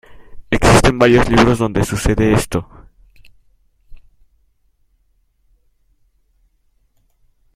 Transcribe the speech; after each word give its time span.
Existen 0.49 0.97
varios 0.97 1.29
libros 1.29 1.59
donde 1.59 1.83
sucede 1.85 2.33
esto. 2.33 2.67